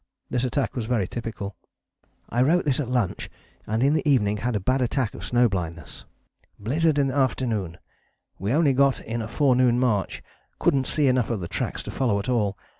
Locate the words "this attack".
0.31-0.73